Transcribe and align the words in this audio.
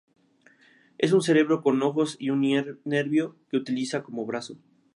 Es 0.97 1.11
un 1.13 1.21
cerebro 1.21 1.61
con 1.61 1.79
ojos 1.83 2.15
y 2.17 2.31
un 2.31 2.41
nervio 2.85 3.35
que 3.51 3.57
utiliza 3.57 4.01
como 4.01 4.25
brazo. 4.25 4.57